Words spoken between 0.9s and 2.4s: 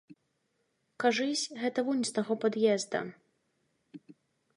Кажысь, гэта вунь з таго